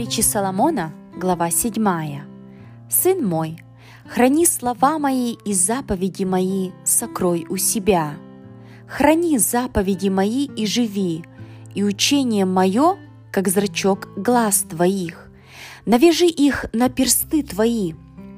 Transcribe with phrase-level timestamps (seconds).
[0.00, 1.74] Притчи Соломона, глава 7.
[2.88, 3.58] «Сын мой,
[4.08, 8.14] храни слова мои и заповеди мои сокрой у себя.
[8.86, 11.22] Храни заповеди мои и живи,
[11.74, 12.96] и учение мое,
[13.30, 15.30] как зрачок глаз твоих.
[15.84, 17.92] Навяжи их на персты твои,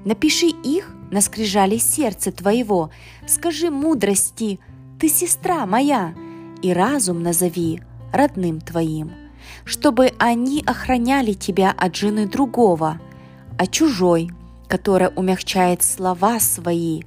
[0.05, 2.91] напиши их на скрижали сердца твоего.
[3.29, 4.59] Скажи мудрости,
[4.99, 6.13] ты сестра моя,
[6.61, 7.81] и разум назови
[8.13, 9.22] родным твоим»
[9.65, 13.01] чтобы они охраняли тебя от жены другого,
[13.59, 14.31] а чужой,
[14.69, 17.03] которая умягчает слова свои.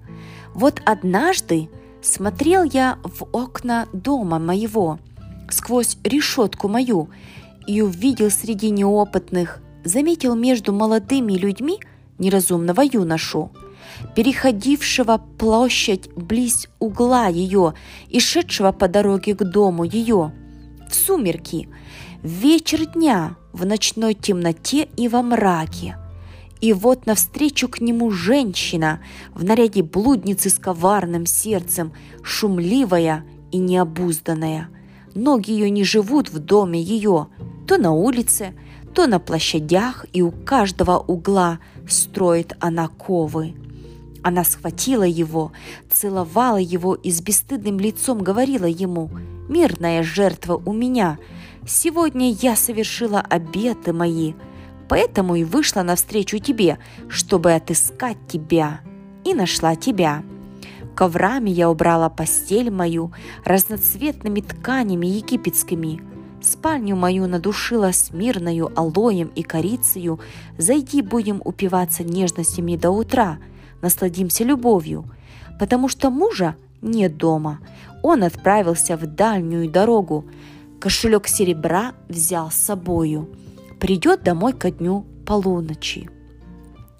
[0.53, 1.69] Вот однажды
[2.01, 4.99] смотрел я в окна дома моего,
[5.49, 7.09] сквозь решетку мою,
[7.67, 11.79] и увидел среди неопытных, заметил между молодыми людьми
[12.19, 13.51] неразумного юношу,
[14.15, 17.73] переходившего площадь близ угла ее
[18.07, 20.31] и шедшего по дороге к дому ее.
[20.87, 21.67] В сумерки–
[22.25, 25.95] вечер дня в ночной темноте и во мраке.
[26.59, 28.99] И вот навстречу к нему женщина
[29.35, 34.69] в наряде блудницы с коварным сердцем, шумливая и необузданная.
[35.13, 37.27] Ноги ее не живут в доме ее,
[37.67, 38.55] то на улице,
[38.95, 43.53] то на площадях, и у каждого угла строит она ковы.
[44.23, 45.51] Она схватила его,
[45.91, 49.11] целовала его и с бесстыдным лицом говорила ему,
[49.47, 51.19] «Мирная жертва у меня,
[51.67, 54.33] Сегодня я совершила обеты мои,
[54.87, 56.77] поэтому и вышла навстречу тебе,
[57.09, 58.81] чтобы отыскать тебя,
[59.23, 60.23] и нашла тебя.
[60.95, 63.11] Коврами я убрала постель мою,
[63.43, 66.01] разноцветными тканями египетскими.
[66.39, 70.19] Спальню мою надушила смирною алоем и корицею.
[70.59, 73.39] Зайди, будем упиваться нежностями до утра,
[73.81, 75.05] насладимся любовью,
[75.59, 77.59] потому что мужа нет дома.
[78.03, 80.25] Он отправился в дальнюю дорогу,
[80.85, 83.27] Кошелек серебра взял с собою.
[83.79, 86.07] Придет домой ко дню полуночи.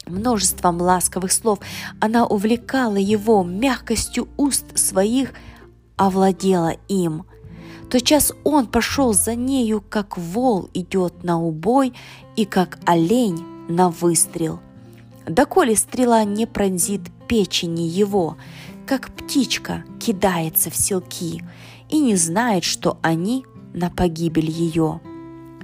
[0.08, 1.60] Множеством ласковых слов
[2.00, 5.34] она увлекала его, мягкостью уст своих
[5.98, 7.26] овладела им.
[7.92, 11.94] Тотчас он пошел за нею, как вол идет на убой
[12.36, 14.62] и как олень на выстрел.
[15.28, 18.36] Доколе стрела не пронзит печени его,
[18.88, 21.44] как птичка кидается в селки
[21.88, 25.02] и не знает, что они на погибель ее.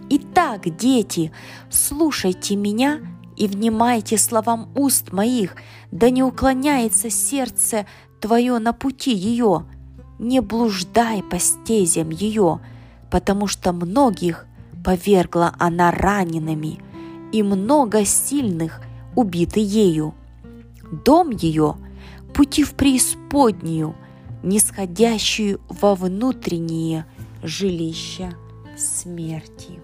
[0.10, 1.32] Итак, дети,
[1.70, 3.00] слушайте меня
[3.38, 5.56] и внимайте словам уст моих,
[5.92, 7.86] да не уклоняется сердце
[8.20, 9.66] твое на пути ее,
[10.20, 12.60] не блуждай по стезям ее,
[13.10, 14.46] потому что многих
[14.84, 16.80] повергла она ранеными,
[17.32, 18.82] и много сильных
[19.16, 20.14] убиты ею.
[21.06, 21.78] Дом ее–
[22.34, 23.96] пути в преисподнюю,
[24.44, 27.06] нисходящую во внутренние
[27.44, 28.36] жилища
[28.78, 29.80] смерти.